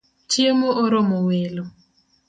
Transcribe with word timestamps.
Chiemo 0.29 0.67
oromo 0.83 1.17
welo 1.27 1.63